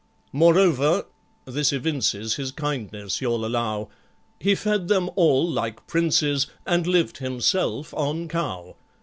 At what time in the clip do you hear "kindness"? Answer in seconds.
2.51-3.21